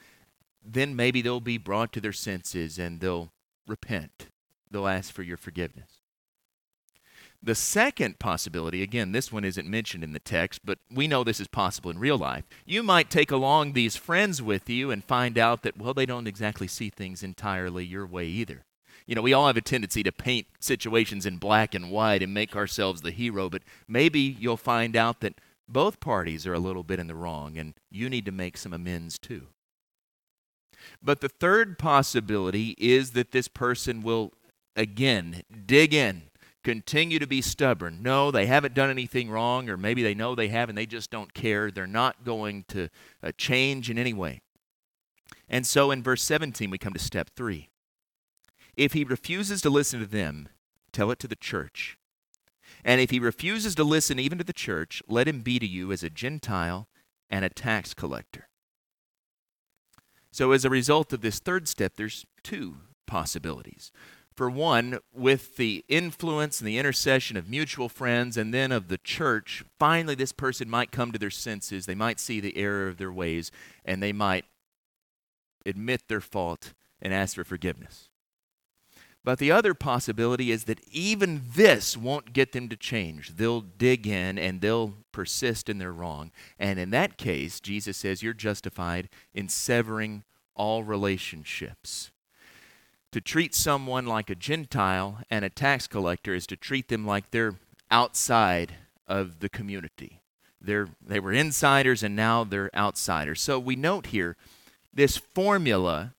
then 0.65 0.95
maybe 0.95 1.22
they'll 1.22 1.39
be 1.39 1.57
brought 1.57 1.93
to 1.93 2.01
their 2.01 2.13
senses 2.13 2.79
and 2.79 3.00
they'll 3.00 3.29
repent. 3.67 4.27
They'll 4.69 4.88
ask 4.88 5.13
for 5.13 5.24
your 5.24 5.38
forgiveness. 5.38 6.01
The 7.43 7.53
second 7.53 8.17
possibility, 8.17 8.81
again, 8.81 9.12
this 9.12 9.31
one 9.31 9.45
isn't 9.45 9.69
mentioned 9.69 10.03
in 10.03 10.13
the 10.13 10.19
text, 10.19 10.62
but 10.65 10.79
we 10.91 11.07
know 11.07 11.24
this 11.24 11.39
is 11.39 11.48
possible 11.48 11.91
in 11.91 12.00
real 12.00 12.17
life. 12.17 12.45
You 12.65 12.81
might 12.81 13.12
take 13.12 13.29
along 13.29 13.74
these 13.74 13.95
friends 13.95 14.41
with 14.41 14.67
you 14.67 14.89
and 14.89 15.03
find 15.03 15.38
out 15.38 15.62
that, 15.62 15.77
well, 15.77 15.93
they 15.93 16.07
don't 16.07 16.25
exactly 16.25 16.67
see 16.67 16.89
things 16.89 17.22
entirely 17.22 17.86
your 17.86 18.07
way 18.07 18.25
either. 18.25 18.65
You 19.05 19.13
know, 19.13 19.22
we 19.22 19.34
all 19.34 19.45
have 19.45 19.57
a 19.57 19.62
tendency 19.62 20.01
to 20.01 20.12
paint 20.12 20.48
situations 20.60 21.27
in 21.27 21.38
black 21.38 21.75
and 21.75 21.91
white 21.91 22.24
and 22.24 22.34
make 22.34 22.55
ourselves 22.55 23.01
the 23.01 23.12
hero, 23.12 23.48
but 23.48 23.62
maybe 23.88 24.19
you'll 24.19 24.57
find 24.57 24.95
out 24.95 25.19
that 25.19 25.39
both 25.69 26.00
parties 26.00 26.48
are 26.48 26.53
a 26.53 26.60
little 26.60 26.84
bit 26.84 27.00
in 27.00 27.05
the 27.05 27.15
wrong 27.15 27.57
and 27.57 27.75
you 27.91 28.10
need 28.10 28.25
to 28.25 28.31
make 28.31 28.57
some 28.57 28.74
amends 28.74 29.19
too. 29.19 29.48
But 31.01 31.22
the 31.22 31.30
third 31.30 31.77
possibility 31.77 32.75
is 32.77 33.12
that 33.12 33.32
this 33.32 33.48
person 33.48 34.01
will 34.01 34.34
again 34.75 35.44
dig 35.65 35.94
in, 35.94 36.24
continue 36.63 37.20
to 37.20 37.27
be 37.27 37.42
stubborn. 37.42 38.00
No, 38.01 38.32
they 38.32 38.46
haven't 38.46 38.74
done 38.74 38.89
anything 38.89 39.30
wrong, 39.30 39.70
or 39.70 39.77
maybe 39.77 40.04
they 40.04 40.13
know 40.13 40.36
they 40.36 40.50
have 40.50 40.70
and 40.70 40.77
they 40.77 40.86
just 40.86 41.12
don't 41.12 41.34
care. 41.34 41.72
They're 41.72 41.88
not 41.88 42.24
going 42.24 42.65
to 42.70 42.89
uh, 43.24 43.32
change 43.38 43.89
in 43.89 43.98
any 43.98 44.13
way. 44.13 44.42
And 45.48 45.65
so 45.65 45.92
in 45.92 46.04
verse 46.04 46.24
17, 46.24 46.70
we 46.70 46.77
come 46.77 46.94
to 46.94 47.00
step 47.00 47.30
three. 47.36 47.70
If 48.75 48.94
he 48.94 49.04
refuses 49.04 49.62
to 49.62 49.70
listen 49.70 50.00
to 50.00 50.06
them, 50.06 50.50
tell 50.92 51.12
it 51.12 51.20
to 51.20 51.27
the 51.27 51.36
church. 51.36 51.98
And 52.84 53.00
if 53.00 53.10
he 53.10 53.20
refuses 53.20 53.75
to 53.75 53.84
listen 53.84 54.20
even 54.20 54.38
to 54.38 54.44
the 54.44 54.54
church, 54.54 55.01
let 55.08 55.27
him 55.27 55.42
be 55.42 55.60
to 55.60 55.68
you 55.68 55.92
as 55.92 56.04
a 56.04 56.10
Gentile 56.10 56.88
and 57.30 57.46
a 57.46 57.50
tax 57.50 57.94
collector. 57.94 58.48
So, 60.36 60.51
as 60.51 60.65
a 60.65 60.70
result 60.70 61.13
of 61.13 61.22
this 61.22 61.39
third 61.39 61.65
step, 61.65 61.94
there's 61.96 62.25
two 62.44 62.75
possibilities. 63.06 63.89
For 64.36 64.50
one, 64.50 65.00
with 65.13 65.56
the 65.56 65.86
influence 65.88 66.60
and 66.60 66.68
the 66.68 66.77
intercession 66.77 67.38
of 67.38 67.50
mutual 67.50 67.88
friends 67.88 68.36
and 68.36 68.54
then 68.54 68.74
of 68.74 68.89
the 68.89 68.98
church, 68.98 69.63
finally 69.80 70.13
this 70.13 70.34
person 70.34 70.70
might 70.70 70.92
come 70.92 71.13
to 71.13 71.18
their 71.18 71.30
senses. 71.30 71.86
They 71.86 71.96
might 71.96 72.20
see 72.20 72.42
the 72.42 72.58
error 72.58 72.89
of 72.89 72.98
their 72.98 73.13
ways 73.13 73.50
and 73.86 74.04
they 74.04 74.12
might 74.12 74.44
admit 75.65 76.10
their 76.10 76.20
fault, 76.20 76.74
and 77.01 77.13
ask 77.13 77.36
for 77.36 77.46
forgiveness. 77.46 78.10
But 79.25 79.39
the 79.39 79.51
other 79.51 79.74
possibility 79.74 80.51
is 80.51 80.65
that 80.65 80.79
even 80.91 81.41
this 81.55 81.98
won't 81.98 82.32
get 82.32 82.51
them 82.51 82.70
to 82.70 82.77
change. 82.77 83.36
They'll 83.38 83.62
dig 83.62 84.05
in 84.05 84.38
and 84.38 84.62
they'll 84.62 84.94
persist 85.12 85.67
in 85.67 85.79
their 85.79 85.91
wrong. 85.91 86.32
And 86.60 86.77
in 86.77 86.91
that 86.91 87.17
case, 87.17 87.60
Jesus 87.60 87.98
says 87.98 88.22
you're 88.22 88.36
justified 88.36 89.10
in 89.34 89.50
severing 89.50 90.25
all 90.53 90.84
relationships. 90.84 92.12
To 93.13 93.20
treat 93.20 93.55
someone 93.55 94.05
like 94.05 94.29
a 94.29 94.36
Gentile 94.36 95.24
and 95.27 95.44
a 95.44 95.50
tax 95.50 95.88
collector 95.88 96.36
is 96.36 96.46
to 96.48 96.55
treat 96.55 96.89
them 96.89 97.03
like 97.03 97.32
they're 97.32 97.55
outside 97.89 98.75
of 99.08 99.39
the 99.39 99.50
community. 99.50 100.22
They're, 100.62 100.89
they 101.03 101.20
were 101.20 101.34
insiders 101.34 102.03
and 102.03 102.15
now 102.15 102.44
they're 102.44 102.70
outsiders. 102.75 103.41
So 103.41 103.58
we 103.58 103.75
note 103.75 104.08
here 104.08 104.38
this 104.94 105.17
formula 105.17 106.13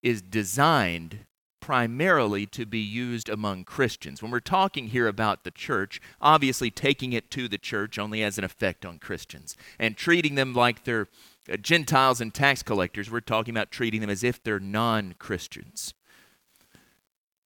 is 0.00 0.22
designed 0.22 1.26
primarily 1.62 2.44
to 2.44 2.66
be 2.66 2.80
used 2.80 3.28
among 3.28 3.64
Christians. 3.64 4.20
When 4.20 4.32
we're 4.32 4.40
talking 4.40 4.88
here 4.88 5.06
about 5.06 5.44
the 5.44 5.50
church, 5.52 6.00
obviously 6.20 6.70
taking 6.70 7.12
it 7.12 7.30
to 7.30 7.46
the 7.48 7.56
church 7.56 7.98
only 7.98 8.20
has 8.20 8.36
an 8.36 8.44
effect 8.44 8.84
on 8.84 8.98
Christians. 8.98 9.56
And 9.78 9.96
treating 9.96 10.34
them 10.34 10.52
like 10.52 10.84
they're 10.84 11.08
uh, 11.50 11.56
Gentiles 11.56 12.20
and 12.20 12.34
tax 12.34 12.62
collectors, 12.62 13.10
we're 13.10 13.20
talking 13.20 13.54
about 13.54 13.70
treating 13.70 14.00
them 14.00 14.10
as 14.10 14.24
if 14.24 14.42
they're 14.42 14.60
non 14.60 15.14
Christians. 15.18 15.94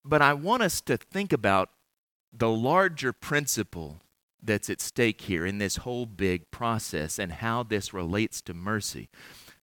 But 0.03 0.23
I 0.23 0.33
want 0.33 0.63
us 0.63 0.81
to 0.83 0.97
think 0.97 1.33
about 1.33 1.69
the 2.33 2.51
larger 2.51 3.13
principle 3.13 4.01
that's 4.43 4.71
at 4.71 4.81
stake 4.81 5.23
here 5.23 5.45
in 5.45 5.59
this 5.59 5.77
whole 5.77 6.07
big 6.07 6.51
process 6.51 7.19
and 7.19 7.33
how 7.33 7.63
this 7.63 7.93
relates 7.93 8.41
to 8.43 8.55
mercy 8.55 9.11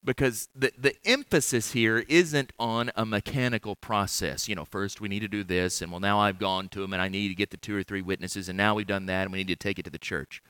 because 0.04 0.48
the, 0.54 0.72
the 0.76 0.94
emphasis 1.04 1.72
here 1.72 2.04
isn't 2.08 2.52
on 2.58 2.90
a 2.96 3.04
mechanical 3.04 3.76
process. 3.76 4.48
You 4.48 4.54
know, 4.54 4.64
first 4.64 5.00
we 5.00 5.08
need 5.08 5.20
to 5.20 5.28
do 5.28 5.44
this, 5.44 5.80
and 5.80 5.90
well, 5.90 6.00
now 6.00 6.18
I've 6.18 6.38
gone 6.38 6.68
to 6.70 6.82
him 6.82 6.92
and 6.92 7.00
I 7.00 7.08
need 7.08 7.28
to 7.28 7.34
get 7.34 7.50
the 7.50 7.56
two 7.56 7.76
or 7.76 7.82
three 7.82 8.02
witnesses, 8.02 8.48
and 8.48 8.56
now 8.56 8.74
we've 8.74 8.86
done 8.86 9.06
that, 9.06 9.22
and 9.22 9.32
we 9.32 9.38
need 9.38 9.48
to 9.48 9.56
take 9.56 9.78
it 9.78 9.84
to 9.84 9.90
the 9.90 9.98
church. 9.98 10.42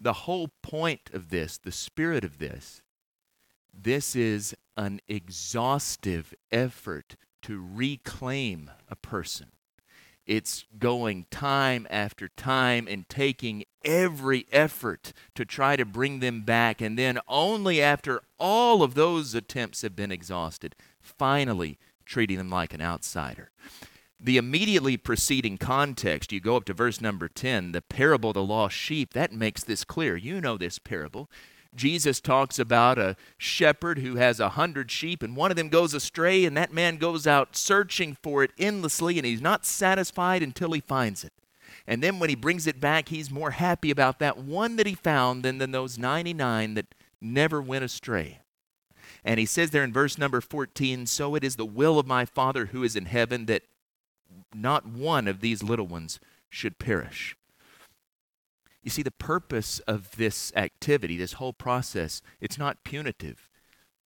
The 0.00 0.12
whole 0.12 0.50
point 0.62 1.10
of 1.12 1.30
this, 1.30 1.58
the 1.58 1.72
spirit 1.72 2.24
of 2.24 2.38
this, 2.38 2.82
this 3.72 4.16
is 4.16 4.54
an 4.76 5.00
exhaustive 5.08 6.34
effort 6.50 7.16
to 7.42 7.62
reclaim 7.62 8.70
a 8.88 8.96
person. 8.96 9.48
It's 10.30 10.64
going 10.78 11.26
time 11.32 11.88
after 11.90 12.28
time 12.28 12.86
and 12.88 13.08
taking 13.08 13.64
every 13.84 14.46
effort 14.52 15.12
to 15.34 15.44
try 15.44 15.74
to 15.74 15.84
bring 15.84 16.20
them 16.20 16.42
back. 16.42 16.80
And 16.80 16.96
then, 16.96 17.18
only 17.26 17.82
after 17.82 18.20
all 18.38 18.84
of 18.84 18.94
those 18.94 19.34
attempts 19.34 19.82
have 19.82 19.96
been 19.96 20.12
exhausted, 20.12 20.76
finally 21.00 21.80
treating 22.06 22.38
them 22.38 22.48
like 22.48 22.72
an 22.72 22.80
outsider. 22.80 23.50
The 24.20 24.36
immediately 24.36 24.96
preceding 24.96 25.58
context, 25.58 26.30
you 26.30 26.38
go 26.38 26.54
up 26.54 26.64
to 26.66 26.74
verse 26.74 27.00
number 27.00 27.26
10, 27.26 27.72
the 27.72 27.82
parable 27.82 28.30
of 28.30 28.34
the 28.34 28.44
lost 28.44 28.76
sheep, 28.76 29.12
that 29.14 29.32
makes 29.32 29.64
this 29.64 29.82
clear. 29.82 30.16
You 30.16 30.40
know 30.40 30.56
this 30.56 30.78
parable. 30.78 31.28
Jesus 31.74 32.20
talks 32.20 32.58
about 32.58 32.98
a 32.98 33.16
shepherd 33.38 33.98
who 33.98 34.16
has 34.16 34.40
a 34.40 34.50
hundred 34.50 34.90
sheep, 34.90 35.22
and 35.22 35.36
one 35.36 35.50
of 35.50 35.56
them 35.56 35.68
goes 35.68 35.94
astray, 35.94 36.44
and 36.44 36.56
that 36.56 36.72
man 36.72 36.96
goes 36.96 37.26
out 37.26 37.56
searching 37.56 38.16
for 38.22 38.42
it 38.42 38.50
endlessly, 38.58 39.18
and 39.18 39.26
he's 39.26 39.40
not 39.40 39.64
satisfied 39.64 40.42
until 40.42 40.72
he 40.72 40.80
finds 40.80 41.22
it. 41.22 41.32
And 41.86 42.02
then 42.02 42.18
when 42.18 42.28
he 42.28 42.36
brings 42.36 42.66
it 42.66 42.80
back, 42.80 43.08
he's 43.08 43.30
more 43.30 43.52
happy 43.52 43.90
about 43.90 44.18
that 44.18 44.38
one 44.38 44.76
that 44.76 44.86
he 44.86 44.94
found 44.94 45.42
than, 45.44 45.58
than 45.58 45.70
those 45.70 45.98
99 45.98 46.74
that 46.74 46.94
never 47.20 47.62
went 47.62 47.84
astray. 47.84 48.40
And 49.24 49.38
he 49.38 49.46
says 49.46 49.70
there 49.70 49.84
in 49.84 49.92
verse 49.92 50.18
number 50.18 50.40
14 50.40 51.06
So 51.06 51.34
it 51.34 51.44
is 51.44 51.56
the 51.56 51.66
will 51.66 51.98
of 51.98 52.06
my 52.06 52.24
Father 52.24 52.66
who 52.66 52.82
is 52.82 52.96
in 52.96 53.06
heaven 53.06 53.46
that 53.46 53.62
not 54.54 54.86
one 54.86 55.28
of 55.28 55.40
these 55.40 55.62
little 55.62 55.86
ones 55.86 56.18
should 56.48 56.78
perish. 56.78 57.36
You 58.82 58.90
see, 58.90 59.02
the 59.02 59.10
purpose 59.10 59.78
of 59.80 60.16
this 60.16 60.52
activity, 60.56 61.16
this 61.16 61.34
whole 61.34 61.52
process, 61.52 62.22
it's 62.40 62.58
not 62.58 62.84
punitive, 62.84 63.48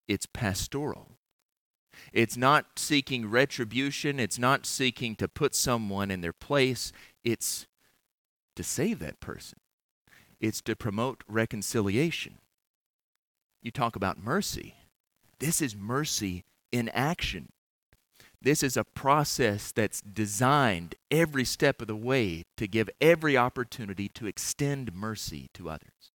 it's 0.08 0.26
pastoral. 0.26 1.12
It's 2.12 2.36
not 2.36 2.78
seeking 2.78 3.30
retribution, 3.30 4.18
it's 4.18 4.38
not 4.38 4.66
seeking 4.66 5.14
to 5.16 5.28
put 5.28 5.54
someone 5.54 6.10
in 6.10 6.20
their 6.22 6.32
place, 6.32 6.92
it's 7.22 7.66
to 8.56 8.64
save 8.64 8.98
that 8.98 9.20
person, 9.20 9.58
it's 10.40 10.60
to 10.62 10.74
promote 10.74 11.22
reconciliation. 11.28 12.38
You 13.62 13.70
talk 13.70 13.96
about 13.96 14.22
mercy. 14.22 14.74
This 15.38 15.62
is 15.62 15.74
mercy 15.74 16.44
in 16.70 16.88
action. 16.90 17.48
This 18.44 18.62
is 18.62 18.76
a 18.76 18.84
process 18.84 19.72
that's 19.72 20.02
designed 20.02 20.96
every 21.10 21.46
step 21.46 21.80
of 21.80 21.86
the 21.86 21.96
way 21.96 22.44
to 22.58 22.68
give 22.68 22.90
every 23.00 23.38
opportunity 23.38 24.06
to 24.10 24.26
extend 24.26 24.94
mercy 24.94 25.48
to 25.54 25.70
others. 25.70 26.12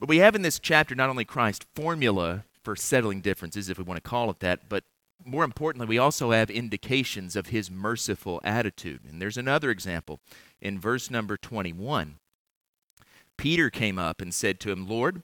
But 0.00 0.08
we 0.08 0.16
have 0.18 0.34
in 0.34 0.42
this 0.42 0.58
chapter 0.58 0.96
not 0.96 1.08
only 1.08 1.24
Christ's 1.24 1.66
formula 1.76 2.46
for 2.64 2.74
settling 2.74 3.20
differences, 3.20 3.68
if 3.68 3.78
we 3.78 3.84
want 3.84 4.02
to 4.02 4.10
call 4.10 4.28
it 4.28 4.40
that, 4.40 4.68
but 4.68 4.82
more 5.24 5.44
importantly, 5.44 5.86
we 5.86 5.98
also 5.98 6.32
have 6.32 6.50
indications 6.50 7.36
of 7.36 7.46
his 7.46 7.70
merciful 7.70 8.40
attitude. 8.42 9.02
And 9.08 9.22
there's 9.22 9.38
another 9.38 9.70
example 9.70 10.18
in 10.60 10.80
verse 10.80 11.12
number 11.12 11.36
21. 11.36 12.16
Peter 13.36 13.70
came 13.70 14.00
up 14.00 14.20
and 14.20 14.34
said 14.34 14.58
to 14.58 14.72
him, 14.72 14.88
Lord, 14.88 15.22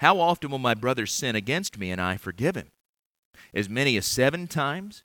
how 0.00 0.18
often 0.18 0.50
will 0.50 0.58
my 0.58 0.74
brother 0.74 1.04
sin 1.04 1.36
against 1.36 1.76
me 1.76 1.90
and 1.90 2.00
I 2.00 2.16
forgive 2.16 2.56
him? 2.56 2.70
As 3.54 3.68
many 3.68 3.96
as 3.96 4.06
seven 4.06 4.46
times? 4.46 5.04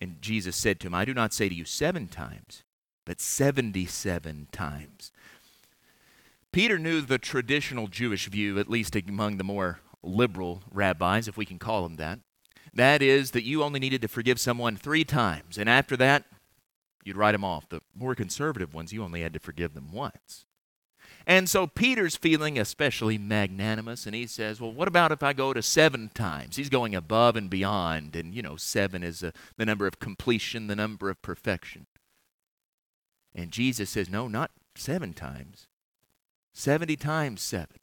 And 0.00 0.20
Jesus 0.22 0.56
said 0.56 0.80
to 0.80 0.86
him, 0.86 0.94
I 0.94 1.04
do 1.04 1.14
not 1.14 1.32
say 1.32 1.48
to 1.48 1.54
you 1.54 1.64
seven 1.64 2.08
times, 2.08 2.62
but 3.04 3.20
77 3.20 4.48
times. 4.50 5.12
Peter 6.52 6.78
knew 6.78 7.00
the 7.00 7.18
traditional 7.18 7.86
Jewish 7.86 8.26
view, 8.26 8.58
at 8.58 8.70
least 8.70 8.96
among 8.96 9.36
the 9.36 9.44
more 9.44 9.80
liberal 10.02 10.62
rabbis, 10.72 11.28
if 11.28 11.36
we 11.36 11.44
can 11.44 11.58
call 11.58 11.82
them 11.82 11.96
that. 11.96 12.18
That 12.72 13.02
is, 13.02 13.32
that 13.32 13.44
you 13.44 13.62
only 13.62 13.80
needed 13.80 14.02
to 14.02 14.08
forgive 14.08 14.40
someone 14.40 14.76
three 14.76 15.04
times, 15.04 15.58
and 15.58 15.68
after 15.68 15.96
that, 15.98 16.24
you'd 17.04 17.16
write 17.16 17.32
them 17.32 17.44
off. 17.44 17.68
The 17.68 17.80
more 17.94 18.14
conservative 18.14 18.74
ones, 18.74 18.92
you 18.92 19.02
only 19.02 19.22
had 19.22 19.32
to 19.34 19.40
forgive 19.40 19.74
them 19.74 19.92
once. 19.92 20.46
And 21.30 21.48
so 21.48 21.68
Peter's 21.68 22.16
feeling 22.16 22.58
especially 22.58 23.16
magnanimous, 23.16 24.04
and 24.04 24.16
he 24.16 24.26
says, 24.26 24.60
Well, 24.60 24.72
what 24.72 24.88
about 24.88 25.12
if 25.12 25.22
I 25.22 25.32
go 25.32 25.52
to 25.52 25.62
seven 25.62 26.10
times? 26.12 26.56
He's 26.56 26.68
going 26.68 26.92
above 26.92 27.36
and 27.36 27.48
beyond, 27.48 28.16
and 28.16 28.34
you 28.34 28.42
know, 28.42 28.56
seven 28.56 29.04
is 29.04 29.22
a, 29.22 29.32
the 29.56 29.64
number 29.64 29.86
of 29.86 30.00
completion, 30.00 30.66
the 30.66 30.74
number 30.74 31.08
of 31.08 31.22
perfection. 31.22 31.86
And 33.32 33.52
Jesus 33.52 33.90
says, 33.90 34.10
No, 34.10 34.26
not 34.26 34.50
seven 34.74 35.12
times, 35.12 35.68
70 36.52 36.96
times 36.96 37.42
seven, 37.42 37.76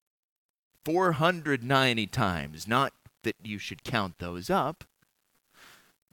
490 0.84 2.06
times. 2.08 2.68
Not 2.68 2.92
that 3.24 3.38
you 3.42 3.60
should 3.60 3.86
count 3.86 4.20
those 4.20 4.50
up, 4.50 4.84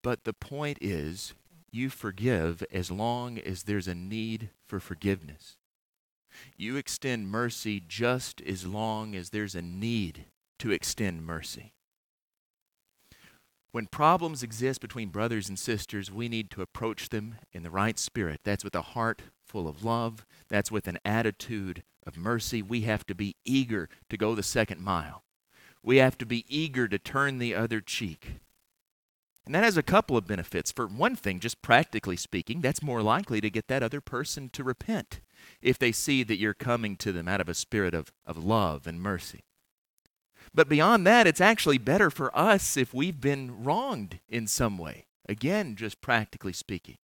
but 0.04 0.22
the 0.22 0.34
point 0.34 0.78
is, 0.80 1.34
you 1.72 1.90
forgive 1.90 2.62
as 2.72 2.92
long 2.92 3.38
as 3.38 3.64
there's 3.64 3.88
a 3.88 3.94
need 3.96 4.50
for 4.64 4.78
forgiveness. 4.78 5.56
You 6.56 6.76
extend 6.76 7.30
mercy 7.30 7.82
just 7.86 8.40
as 8.42 8.66
long 8.66 9.14
as 9.14 9.30
there's 9.30 9.54
a 9.54 9.62
need 9.62 10.26
to 10.58 10.70
extend 10.70 11.24
mercy. 11.24 11.74
When 13.72 13.86
problems 13.86 14.44
exist 14.44 14.80
between 14.80 15.08
brothers 15.08 15.48
and 15.48 15.58
sisters, 15.58 16.10
we 16.10 16.28
need 16.28 16.50
to 16.52 16.62
approach 16.62 17.08
them 17.08 17.36
in 17.52 17.64
the 17.64 17.70
right 17.70 17.98
spirit. 17.98 18.40
That's 18.44 18.62
with 18.62 18.76
a 18.76 18.82
heart 18.82 19.22
full 19.44 19.66
of 19.66 19.84
love, 19.84 20.24
that's 20.48 20.70
with 20.70 20.86
an 20.86 20.98
attitude 21.04 21.82
of 22.06 22.16
mercy. 22.16 22.62
We 22.62 22.82
have 22.82 23.04
to 23.06 23.14
be 23.14 23.34
eager 23.44 23.88
to 24.10 24.16
go 24.16 24.34
the 24.34 24.44
second 24.44 24.80
mile. 24.80 25.24
We 25.82 25.96
have 25.96 26.16
to 26.18 26.26
be 26.26 26.44
eager 26.48 26.86
to 26.86 26.98
turn 26.98 27.38
the 27.38 27.54
other 27.54 27.80
cheek. 27.80 28.36
And 29.44 29.54
that 29.54 29.64
has 29.64 29.76
a 29.76 29.82
couple 29.82 30.16
of 30.16 30.26
benefits. 30.26 30.72
For 30.72 30.86
one 30.86 31.16
thing, 31.16 31.40
just 31.40 31.60
practically 31.60 32.16
speaking, 32.16 32.60
that's 32.60 32.82
more 32.82 33.02
likely 33.02 33.40
to 33.40 33.50
get 33.50 33.66
that 33.68 33.82
other 33.82 34.00
person 34.00 34.48
to 34.50 34.64
repent 34.64 35.20
if 35.62 35.78
they 35.78 35.92
see 35.92 36.22
that 36.22 36.38
you're 36.38 36.54
coming 36.54 36.96
to 36.96 37.12
them 37.12 37.28
out 37.28 37.40
of 37.40 37.48
a 37.48 37.54
spirit 37.54 37.94
of, 37.94 38.12
of 38.26 38.42
love 38.42 38.86
and 38.86 39.00
mercy. 39.00 39.44
But 40.54 40.68
beyond 40.68 41.06
that, 41.06 41.26
it's 41.26 41.40
actually 41.40 41.78
better 41.78 42.10
for 42.10 42.36
us 42.36 42.76
if 42.76 42.94
we've 42.94 43.20
been 43.20 43.64
wronged 43.64 44.20
in 44.28 44.46
some 44.46 44.78
way. 44.78 45.06
Again, 45.28 45.74
just 45.74 46.00
practically 46.00 46.52
speaking. 46.52 46.98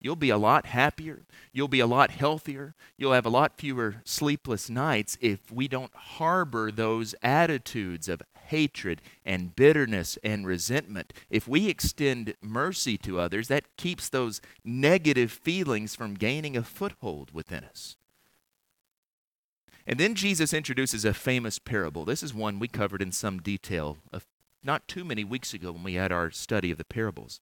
You'll 0.00 0.16
be 0.16 0.30
a 0.30 0.36
lot 0.36 0.66
happier. 0.66 1.22
You'll 1.52 1.68
be 1.68 1.78
a 1.78 1.86
lot 1.86 2.10
healthier. 2.10 2.74
You'll 2.98 3.12
have 3.12 3.24
a 3.24 3.30
lot 3.30 3.56
fewer 3.56 4.02
sleepless 4.04 4.68
nights 4.68 5.16
if 5.20 5.52
we 5.52 5.68
don't 5.68 5.94
harbor 5.94 6.72
those 6.72 7.14
attitudes 7.22 8.08
of 8.08 8.20
hatred 8.46 9.02
and 9.24 9.54
bitterness 9.56 10.18
and 10.22 10.46
resentment. 10.46 11.12
If 11.30 11.48
we 11.48 11.68
extend 11.68 12.34
mercy 12.40 12.96
to 12.98 13.20
others, 13.20 13.48
that 13.48 13.76
keeps 13.76 14.08
those 14.08 14.40
negative 14.64 15.30
feelings 15.30 15.94
from 15.94 16.14
gaining 16.14 16.56
a 16.56 16.62
foothold 16.62 17.30
within 17.32 17.64
us. 17.64 17.96
And 19.86 19.98
then 19.98 20.14
Jesus 20.14 20.54
introduces 20.54 21.04
a 21.04 21.12
famous 21.12 21.58
parable. 21.58 22.04
This 22.04 22.22
is 22.22 22.32
one 22.32 22.58
we 22.58 22.68
covered 22.68 23.02
in 23.02 23.10
some 23.12 23.40
detail 23.40 23.98
not 24.62 24.86
too 24.86 25.04
many 25.04 25.24
weeks 25.24 25.52
ago 25.52 25.72
when 25.72 25.82
we 25.82 25.94
had 25.94 26.12
our 26.12 26.30
study 26.30 26.70
of 26.70 26.78
the 26.78 26.84
parables. 26.84 27.40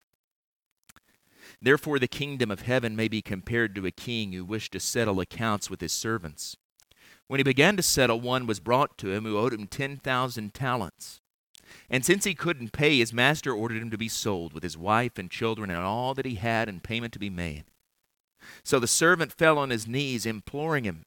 Therefore, 1.61 1.99
the 1.99 2.09
kingdom 2.09 2.51
of 2.51 2.63
heaven 2.63 2.97
may 2.97 3.09
be 3.09 3.21
compared 3.21 3.75
to 3.75 3.85
a 3.85 3.91
king 3.91 4.33
who 4.33 4.45
wished 4.45 4.73
to 4.73 4.81
settle 4.81 5.21
accounts 5.21 5.69
with 5.69 5.81
his 5.81 5.93
servants. 5.93 6.57
When 7.31 7.39
he 7.39 7.45
began 7.45 7.77
to 7.77 7.83
settle, 7.85 8.21
one 8.21 8.49
was 8.49 8.59
brought 8.59 8.99
to 8.99 9.13
him 9.13 9.23
who 9.23 9.39
owed 9.39 9.53
him 9.53 9.69
10,000 9.69 10.53
talents. 10.53 11.21
And 11.89 12.05
since 12.05 12.25
he 12.25 12.35
couldn't 12.35 12.73
pay, 12.73 12.99
his 12.99 13.13
master 13.13 13.53
ordered 13.53 13.81
him 13.81 13.91
to 13.91 13.97
be 13.97 14.09
sold 14.09 14.53
with 14.53 14.65
his 14.65 14.77
wife 14.77 15.17
and 15.17 15.31
children 15.31 15.71
and 15.71 15.79
all 15.79 16.13
that 16.15 16.27
he 16.27 16.35
had 16.35 16.69
and 16.69 16.83
payment 16.83 17.13
to 17.13 17.21
be 17.21 17.31
made. 17.31 17.67
So 18.65 18.81
the 18.81 18.89
servant 18.89 19.33
fell 19.33 19.59
on 19.59 19.71
his 19.71 19.87
knees, 19.87 20.27
imploring 20.27 20.83
him, 20.83 21.05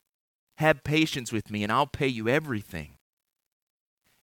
Have 0.60 0.86
patience 0.86 1.34
with 1.34 1.52
me, 1.52 1.62
and 1.62 1.70
I'll 1.74 1.88
pay 1.88 2.08
you 2.08 2.30
everything. 2.30 2.94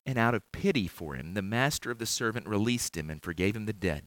And 0.06 0.16
out 0.16 0.34
of 0.34 0.50
pity 0.52 0.88
for 0.88 1.16
him, 1.16 1.34
the 1.34 1.42
master 1.42 1.90
of 1.90 1.98
the 1.98 2.06
servant 2.06 2.48
released 2.48 2.96
him 2.96 3.10
and 3.10 3.22
forgave 3.22 3.54
him 3.54 3.66
the 3.66 3.74
debt. 3.74 4.04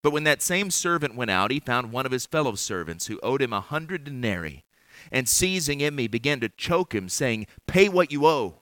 But 0.00 0.12
when 0.12 0.22
that 0.22 0.42
same 0.42 0.70
servant 0.70 1.16
went 1.16 1.32
out, 1.32 1.50
he 1.50 1.58
found 1.58 1.90
one 1.90 2.06
of 2.06 2.12
his 2.12 2.26
fellow 2.26 2.54
servants 2.54 3.08
who 3.08 3.18
owed 3.20 3.42
him 3.42 3.52
a 3.52 3.60
hundred 3.60 4.04
denarii. 4.04 4.62
And 5.10 5.28
seizing 5.28 5.80
him, 5.80 5.96
began 5.96 6.40
to 6.40 6.48
choke 6.48 6.94
him, 6.94 7.08
saying, 7.08 7.46
Pay 7.66 7.88
what 7.88 8.12
you 8.12 8.26
owe. 8.26 8.60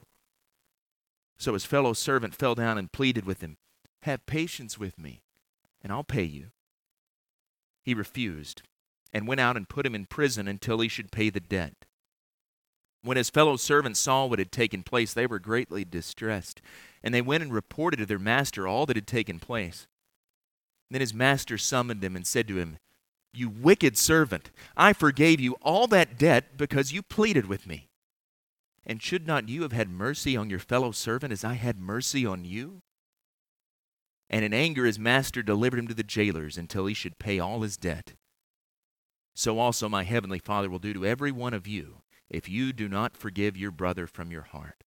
So 1.38 1.52
his 1.52 1.64
fellow 1.64 1.92
servant 1.92 2.34
fell 2.34 2.54
down 2.54 2.78
and 2.78 2.92
pleaded 2.92 3.24
with 3.24 3.40
him, 3.40 3.56
Have 4.02 4.26
patience 4.26 4.78
with 4.78 4.98
me, 4.98 5.22
and 5.82 5.92
I'll 5.92 6.04
pay 6.04 6.24
you. 6.24 6.48
He 7.84 7.94
refused, 7.94 8.62
and 9.12 9.28
went 9.28 9.40
out 9.40 9.56
and 9.56 9.68
put 9.68 9.86
him 9.86 9.94
in 9.94 10.06
prison 10.06 10.48
until 10.48 10.80
he 10.80 10.88
should 10.88 11.12
pay 11.12 11.30
the 11.30 11.40
debt. 11.40 11.86
When 13.02 13.16
his 13.16 13.30
fellow 13.30 13.56
servants 13.56 14.00
saw 14.00 14.26
what 14.26 14.40
had 14.40 14.50
taken 14.50 14.82
place, 14.82 15.14
they 15.14 15.26
were 15.26 15.38
greatly 15.38 15.84
distressed, 15.84 16.60
and 17.02 17.14
they 17.14 17.22
went 17.22 17.44
and 17.44 17.52
reported 17.52 17.98
to 17.98 18.06
their 18.06 18.18
master 18.18 18.66
all 18.66 18.86
that 18.86 18.96
had 18.96 19.06
taken 19.06 19.38
place. 19.38 19.86
Then 20.90 21.00
his 21.00 21.14
master 21.14 21.56
summoned 21.56 22.02
him 22.02 22.16
and 22.16 22.26
said 22.26 22.48
to 22.48 22.58
him, 22.58 22.78
You 23.32 23.48
wicked 23.48 23.96
servant, 23.96 24.50
I 24.76 24.92
forgave 24.92 25.40
you 25.40 25.56
all 25.62 25.86
that 25.88 26.18
debt 26.18 26.56
because 26.56 26.92
you 26.92 27.02
pleaded 27.02 27.46
with 27.46 27.66
me. 27.66 27.88
And 28.86 29.02
should 29.02 29.26
not 29.26 29.48
you 29.48 29.62
have 29.62 29.72
had 29.72 29.90
mercy 29.90 30.36
on 30.36 30.48
your 30.48 30.58
fellow 30.58 30.92
servant 30.92 31.32
as 31.32 31.44
I 31.44 31.54
had 31.54 31.78
mercy 31.78 32.24
on 32.24 32.44
you? 32.44 32.82
And 34.30 34.44
in 34.44 34.54
anger 34.54 34.86
his 34.86 34.98
master 34.98 35.42
delivered 35.42 35.78
him 35.78 35.88
to 35.88 35.94
the 35.94 36.02
jailers 36.02 36.56
until 36.56 36.86
he 36.86 36.94
should 36.94 37.18
pay 37.18 37.38
all 37.38 37.60
his 37.62 37.76
debt. 37.76 38.14
So 39.34 39.58
also 39.58 39.88
my 39.88 40.04
heavenly 40.04 40.38
Father 40.38 40.68
will 40.68 40.78
do 40.78 40.94
to 40.94 41.06
every 41.06 41.30
one 41.30 41.54
of 41.54 41.66
you 41.66 42.02
if 42.28 42.48
you 42.48 42.72
do 42.72 42.88
not 42.88 43.16
forgive 43.16 43.56
your 43.56 43.70
brother 43.70 44.06
from 44.06 44.30
your 44.30 44.42
heart. 44.42 44.84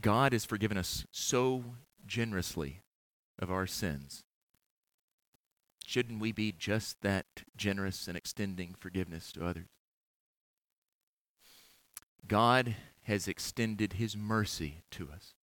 God 0.00 0.32
has 0.32 0.44
forgiven 0.44 0.78
us 0.78 1.04
so 1.10 1.64
generously 2.06 2.82
of 3.38 3.50
our 3.50 3.66
sins. 3.66 4.24
Shouldn't 5.90 6.20
we 6.20 6.30
be 6.30 6.52
just 6.52 7.00
that 7.00 7.26
generous 7.56 8.06
in 8.06 8.14
extending 8.14 8.76
forgiveness 8.78 9.32
to 9.32 9.44
others? 9.44 9.66
God 12.28 12.76
has 13.02 13.26
extended 13.26 13.94
his 13.94 14.16
mercy 14.16 14.84
to 14.92 15.08
us. 15.12 15.34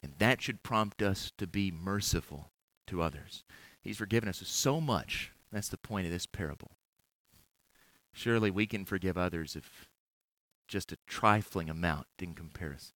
And 0.00 0.12
that 0.18 0.40
should 0.40 0.62
prompt 0.62 1.02
us 1.02 1.32
to 1.38 1.48
be 1.48 1.72
merciful 1.72 2.52
to 2.86 3.02
others. 3.02 3.42
He's 3.82 3.96
forgiven 3.96 4.28
us 4.28 4.40
so 4.46 4.80
much. 4.80 5.32
That's 5.50 5.70
the 5.70 5.76
point 5.76 6.06
of 6.06 6.12
this 6.12 6.26
parable. 6.26 6.70
Surely 8.12 8.52
we 8.52 8.68
can 8.68 8.84
forgive 8.84 9.18
others 9.18 9.56
if 9.56 9.88
just 10.68 10.92
a 10.92 10.98
trifling 11.08 11.68
amount 11.68 12.06
in 12.20 12.32
comparison. 12.32 12.94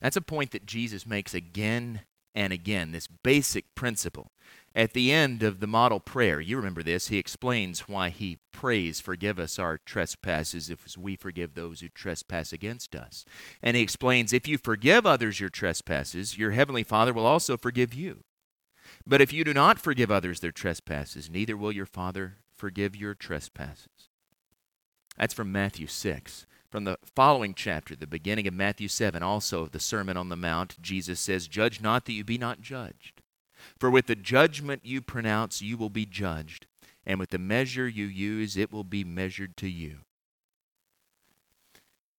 That's 0.00 0.16
a 0.16 0.22
point 0.22 0.52
that 0.52 0.64
Jesus 0.64 1.04
makes 1.04 1.34
again 1.34 2.00
and 2.34 2.52
again, 2.52 2.92
this 2.92 3.06
basic 3.06 3.74
principle. 3.74 4.30
At 4.74 4.92
the 4.92 5.10
end 5.10 5.42
of 5.42 5.58
the 5.58 5.66
model 5.66 5.98
prayer, 5.98 6.40
you 6.40 6.56
remember 6.56 6.84
this, 6.84 7.08
he 7.08 7.18
explains 7.18 7.88
why 7.88 8.10
he 8.10 8.38
prays, 8.52 9.00
Forgive 9.00 9.40
us 9.40 9.58
our 9.58 9.78
trespasses 9.78 10.70
if 10.70 10.96
we 10.96 11.16
forgive 11.16 11.54
those 11.54 11.80
who 11.80 11.88
trespass 11.88 12.52
against 12.52 12.94
us. 12.94 13.24
And 13.62 13.76
he 13.76 13.82
explains, 13.82 14.32
If 14.32 14.46
you 14.46 14.58
forgive 14.58 15.04
others 15.04 15.40
your 15.40 15.48
trespasses, 15.48 16.38
your 16.38 16.52
heavenly 16.52 16.84
Father 16.84 17.12
will 17.12 17.26
also 17.26 17.56
forgive 17.56 17.92
you. 17.92 18.22
But 19.04 19.20
if 19.20 19.32
you 19.32 19.42
do 19.42 19.52
not 19.52 19.80
forgive 19.80 20.10
others 20.10 20.38
their 20.38 20.52
trespasses, 20.52 21.28
neither 21.28 21.56
will 21.56 21.72
your 21.72 21.86
Father 21.86 22.36
forgive 22.56 22.94
your 22.94 23.14
trespasses. 23.14 24.08
That's 25.18 25.34
from 25.34 25.50
Matthew 25.50 25.88
6. 25.88 26.46
From 26.70 26.84
the 26.84 26.98
following 27.02 27.52
chapter, 27.54 27.96
the 27.96 28.06
beginning 28.06 28.46
of 28.46 28.54
Matthew 28.54 28.86
7, 28.86 29.24
also 29.24 29.62
of 29.62 29.72
the 29.72 29.80
Sermon 29.80 30.16
on 30.16 30.28
the 30.28 30.36
Mount, 30.36 30.80
Jesus 30.80 31.18
says, 31.18 31.48
Judge 31.48 31.80
not 31.80 32.04
that 32.04 32.12
you 32.12 32.22
be 32.22 32.38
not 32.38 32.60
judged. 32.60 33.22
For 33.76 33.90
with 33.90 34.06
the 34.06 34.14
judgment 34.14 34.82
you 34.84 35.00
pronounce, 35.00 35.60
you 35.60 35.76
will 35.76 35.90
be 35.90 36.06
judged, 36.06 36.66
and 37.04 37.18
with 37.18 37.30
the 37.30 37.38
measure 37.38 37.88
you 37.88 38.06
use, 38.06 38.56
it 38.56 38.72
will 38.72 38.84
be 38.84 39.02
measured 39.02 39.56
to 39.58 39.68
you. 39.68 39.98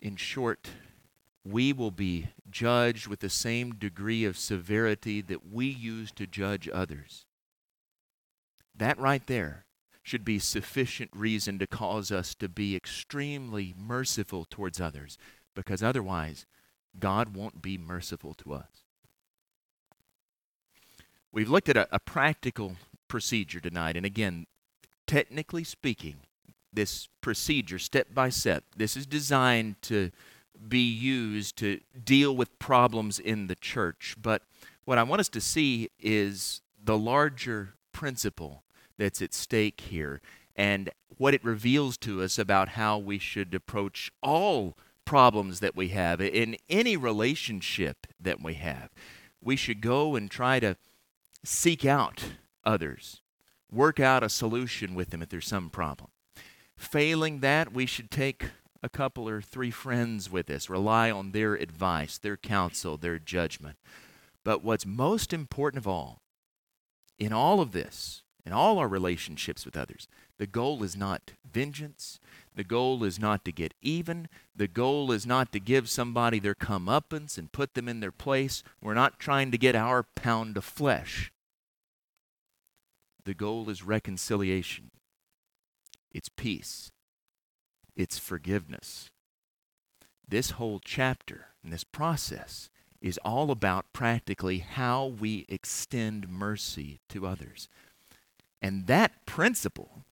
In 0.02 0.18
short, 0.18 0.70
we 1.46 1.72
will 1.72 1.92
be 1.92 2.28
judged 2.50 3.08
with 3.08 3.22
the 3.22 3.30
same 3.30 3.76
degree 3.76 4.26
of 4.26 4.38
severity 4.38 5.22
that 5.22 5.50
we 5.50 5.68
use 5.68 6.12
to 6.12 6.28
judge 6.28 6.68
others. 6.68 7.26
That 8.76 9.00
right 9.00 9.26
there 9.28 9.66
should 10.04 10.26
be 10.26 10.40
sufficient 10.40 11.12
reason 11.14 11.60
to 11.60 11.68
cause 11.68 12.12
us 12.12 12.34
to 12.36 12.50
be 12.50 12.76
extremely 12.76 13.74
merciful 13.78 14.46
towards 14.50 14.82
others, 14.82 15.18
because 15.56 15.84
otherwise, 15.84 16.46
God 17.00 17.36
won't 17.36 17.62
be 17.62 17.78
merciful 17.78 18.34
to 18.36 18.54
us. 18.54 18.84
We've 21.32 21.50
looked 21.50 21.70
at 21.70 21.78
a, 21.78 21.88
a 21.94 22.00
practical 22.00 22.76
procedure 23.08 23.60
tonight, 23.60 23.96
and 23.96 24.06
again, 24.06 24.48
technically 25.08 25.64
speaking, 25.64 26.18
this 26.74 27.10
procedure, 27.22 27.80
step 27.80 28.08
by 28.14 28.30
step, 28.30 28.64
this 28.76 28.96
is 28.96 29.06
designed 29.06 29.82
to 29.84 30.12
be 30.68 30.90
used 30.90 31.58
to 31.58 31.80
deal 32.04 32.36
with 32.36 32.58
problems 32.60 33.20
in 33.20 33.48
the 33.48 33.56
church. 33.56 34.16
But 34.22 34.44
what 34.86 34.98
I 34.98 35.04
want 35.04 35.20
us 35.20 35.30
to 35.30 35.42
see 35.42 35.90
is 36.00 36.62
the 36.82 36.98
larger 36.98 37.74
principle 37.92 38.64
that's 39.02 39.22
at 39.22 39.34
stake 39.34 39.82
here 39.82 40.22
and 40.56 40.92
what 41.18 41.34
it 41.34 41.44
reveals 41.44 41.98
to 41.98 42.22
us 42.22 42.38
about 42.38 42.70
how 42.70 43.00
we 43.00 43.18
should 43.18 43.54
approach 43.56 44.12
all 44.22 44.78
problems 45.06 45.60
that 45.60 45.76
we 45.76 45.88
have 45.88 46.22
in 46.22 46.56
any 46.70 46.96
relationship 46.96 48.06
that 48.20 48.44
we 48.44 48.54
have. 48.54 48.90
We 49.42 49.56
should 49.56 49.82
go 49.82 50.16
and 50.16 50.30
try 50.30 50.60
to 50.60 50.78
seek 51.44 51.84
out 51.84 52.34
others, 52.64 53.24
work 53.72 54.00
out 54.00 54.22
a 54.22 54.30
solution 54.30 54.94
with 54.94 55.10
them 55.10 55.24
if 55.24 55.30
there's 55.30 55.48
some 55.48 55.72
problem. 55.72 56.12
Failing 56.78 57.40
that, 57.40 57.74
we 57.74 57.88
should 57.88 58.12
take 58.12 58.46
a 58.84 58.90
couple 58.90 59.28
or 59.28 59.42
three 59.42 59.72
friends 59.72 60.30
with 60.30 60.48
us, 60.50 60.70
rely 60.70 61.10
on 61.10 61.32
their 61.32 61.56
advice, 61.56 62.20
their 62.20 62.38
counsel, 62.38 62.98
their 62.98 63.18
judgment. 63.18 63.78
But 64.44 64.64
what's 64.64 64.86
most 64.86 65.34
important 65.34 65.80
of 65.80 65.88
all, 65.88 66.22
in 67.18 67.34
all 67.34 67.62
of 67.62 67.72
this, 67.72 68.22
in 68.46 68.54
all 68.54 68.80
our 68.80 68.88
relationships 68.88 69.66
with 69.66 69.78
others. 69.78 70.08
The 70.38 70.48
goal 70.48 70.84
is 70.84 70.96
not 70.96 71.34
vengeance. 71.50 72.20
The 72.56 72.64
goal 72.64 73.04
is 73.04 73.20
not 73.20 73.46
to 73.46 73.52
get 73.52 73.74
even. 73.82 74.28
The 74.56 74.68
goal 74.68 75.12
is 75.12 75.26
not 75.26 75.52
to 75.52 75.60
give 75.60 75.90
somebody 75.90 76.40
their 76.40 76.56
comeuppance 76.56 77.38
and 77.38 77.52
put 77.52 77.74
them 77.74 77.88
in 77.88 78.00
their 78.00 78.12
place. 78.12 78.64
We're 78.82 78.94
not 78.94 79.20
trying 79.20 79.52
to 79.52 79.58
get 79.58 79.76
our 79.76 80.04
pound 80.04 80.58
of 80.58 80.66
flesh. 80.66 81.32
The 83.24 83.34
goal 83.36 83.70
is 83.70 83.84
reconciliation, 83.84 84.90
it's 86.12 86.30
peace, 86.30 86.92
it's 87.96 88.18
forgiveness. 88.18 89.12
This 90.28 90.52
whole 90.52 90.80
chapter 90.84 91.50
and 91.64 91.72
this 91.72 91.84
process 91.84 92.70
is 93.00 93.20
all 93.24 93.52
about 93.52 93.94
practically 93.94 94.60
how 94.60 95.06
we 95.06 95.46
extend 95.50 96.30
mercy 96.30 97.00
to 97.10 97.28
others. 97.28 97.68
And 98.62 98.88
that 98.88 99.26
principle 99.26 100.06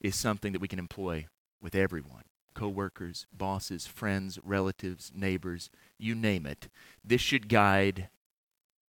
is 0.00 0.14
something 0.14 0.52
that 0.52 0.60
we 0.60 0.68
can 0.68 0.78
employ 0.78 1.26
with 1.60 1.74
everyone 1.74 2.24
coworkers, 2.54 3.26
bosses, 3.32 3.84
friends, 3.84 4.38
relatives, 4.44 5.10
neighbors, 5.12 5.70
you 5.98 6.14
name 6.14 6.46
it. 6.46 6.68
This 7.04 7.20
should 7.20 7.48
guide 7.48 8.08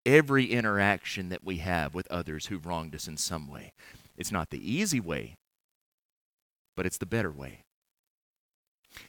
every 0.05 0.47
interaction 0.51 1.29
that 1.29 1.45
we 1.45 1.59
have 1.59 1.95
with 1.95 2.11
others 2.11 2.47
who've 2.47 2.65
wronged 2.65 2.93
us 2.93 3.07
in 3.07 3.15
some 3.15 3.49
way. 3.49 3.71
It's 4.17 4.33
not 4.33 4.49
the 4.49 4.59
easy 4.59 4.99
way, 4.99 5.37
but 6.75 6.85
it's 6.85 6.97
the 6.97 7.05
better 7.05 7.31
way. 7.31 7.63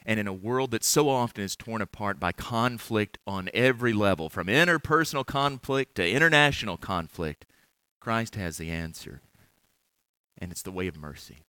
And 0.05 0.19
in 0.19 0.27
a 0.27 0.33
world 0.33 0.71
that 0.71 0.83
so 0.83 1.09
often 1.09 1.43
is 1.43 1.55
torn 1.55 1.81
apart 1.81 2.19
by 2.19 2.31
conflict 2.31 3.17
on 3.27 3.49
every 3.53 3.93
level, 3.93 4.29
from 4.29 4.47
interpersonal 4.47 5.25
conflict 5.25 5.95
to 5.95 6.09
international 6.09 6.77
conflict, 6.77 7.45
Christ 7.99 8.35
has 8.35 8.57
the 8.57 8.71
answer 8.71 9.21
and 10.37 10.51
it's 10.51 10.61
the 10.61 10.71
way 10.71 10.87
of 10.87 10.97
mercy. 10.97 11.43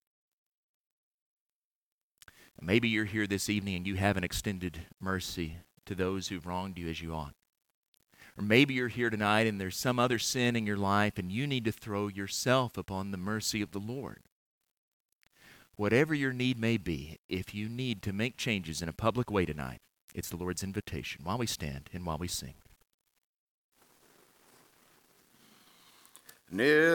Maybe 2.60 2.88
you're 2.88 3.04
here 3.04 3.26
this 3.26 3.50
evening 3.50 3.76
and 3.76 3.86
you 3.86 3.96
haven't 3.96 4.24
extended 4.24 4.86
mercy 5.00 5.58
to 5.84 5.94
those 5.94 6.28
who've 6.28 6.46
wronged 6.46 6.78
you 6.78 6.88
as 6.88 7.02
you 7.02 7.14
ought. 7.14 7.34
Or 8.38 8.42
maybe 8.42 8.74
you're 8.74 8.88
here 8.88 9.10
tonight 9.10 9.46
and 9.46 9.60
there's 9.60 9.76
some 9.76 9.98
other 9.98 10.18
sin 10.18 10.56
in 10.56 10.66
your 10.66 10.76
life 10.76 11.18
and 11.18 11.30
you 11.30 11.46
need 11.46 11.64
to 11.66 11.72
throw 11.72 12.08
yourself 12.08 12.76
upon 12.76 13.10
the 13.10 13.18
mercy 13.18 13.62
of 13.62 13.72
the 13.72 13.78
Lord. 13.78 14.20
Whatever 15.76 16.14
your 16.14 16.32
need 16.32 16.58
may 16.58 16.78
be, 16.78 17.18
if 17.28 17.54
you 17.54 17.68
need 17.68 18.02
to 18.02 18.12
make 18.12 18.38
changes 18.38 18.80
in 18.80 18.88
a 18.88 18.94
public 18.94 19.30
way 19.30 19.44
tonight, 19.44 19.80
it's 20.14 20.30
the 20.30 20.36
Lord's 20.36 20.62
invitation 20.62 21.22
while 21.24 21.36
we 21.36 21.46
stand 21.46 21.90
and 21.92 22.06
while 22.06 22.16
we 22.16 22.28
sing. 22.28 22.54
Near 26.50 26.94